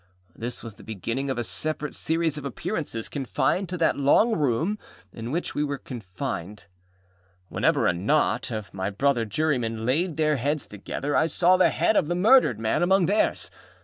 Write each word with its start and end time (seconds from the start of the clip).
This 0.35 0.63
was 0.63 0.77
the 0.77 0.83
beginning 0.83 1.29
of 1.29 1.37
a 1.37 1.43
separate 1.43 1.93
series 1.93 2.35
of 2.35 2.43
appearances, 2.43 3.07
confined 3.07 3.69
to 3.69 3.77
that 3.77 3.99
long 3.99 4.35
room 4.35 4.79
in 5.13 5.29
which 5.29 5.53
we 5.53 5.63
were 5.63 5.77
confined. 5.77 6.65
Whenever 7.49 7.85
a 7.85 7.93
knot 7.93 8.49
of 8.49 8.73
my 8.73 8.89
brother 8.89 9.25
jurymen 9.25 9.85
laid 9.85 10.17
their 10.17 10.37
heads 10.37 10.65
together, 10.65 11.15
I 11.15 11.27
saw 11.27 11.55
the 11.55 11.69
head 11.69 11.95
of 11.95 12.07
the 12.07 12.15
murdered 12.15 12.59
man 12.59 12.81
among 12.81 13.05
theirs. 13.05 13.51